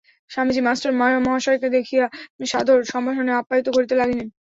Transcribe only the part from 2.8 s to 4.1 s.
সম্ভাষণে আপ্যায়িত করিতে